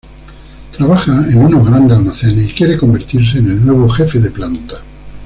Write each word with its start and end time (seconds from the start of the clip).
Trabaja 0.75 1.27
en 1.29 1.45
unos 1.45 1.63
grandes 1.67 1.95
almacenes 1.95 2.49
y 2.49 2.53
quiere 2.55 2.75
convertirse 2.75 3.37
en 3.37 3.51
el 3.51 3.63
nuevo 3.63 3.87
Jefe 3.87 4.19
de 4.19 4.31
planta. 4.31 4.81